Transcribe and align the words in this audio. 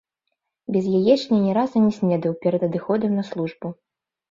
Без 0.75 0.87
яечні 0.99 1.37
ні 1.43 1.51
разу 1.59 1.83
не 1.85 1.91
снедаў 1.99 2.31
перад 2.47 2.61
адыходам 2.71 3.11
на 3.21 3.29
службу. 3.31 3.67